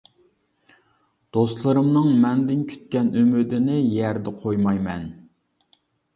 دوستلىرىمنىڭ 1.37 2.07
مەندىن 2.23 2.65
كۈتكەن 2.73 3.13
ئۈمىدىنى 3.21 3.79
يەردە 3.99 4.35
قويمايمەن. 4.43 5.07